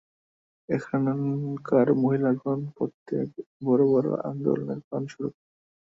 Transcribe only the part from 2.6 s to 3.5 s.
প্রত্যেকে